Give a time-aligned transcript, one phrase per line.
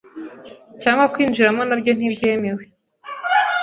[0.81, 2.63] cyangwa kuwinjiramo na byo ntibyemewe.